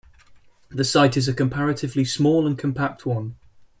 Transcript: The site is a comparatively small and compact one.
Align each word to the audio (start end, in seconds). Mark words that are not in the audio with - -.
The 0.69 0.83
site 0.83 1.15
is 1.15 1.27
a 1.27 1.33
comparatively 1.35 2.05
small 2.05 2.47
and 2.47 2.57
compact 2.57 3.05
one. 3.05 3.35